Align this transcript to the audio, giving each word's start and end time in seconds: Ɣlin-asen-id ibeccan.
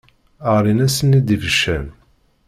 Ɣlin-asen-id 0.55 1.27
ibeccan. 1.35 1.85